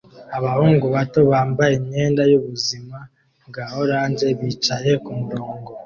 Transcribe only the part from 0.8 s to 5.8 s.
bato bambaye imyenda yubuzima bwa orange bicaye kumurongo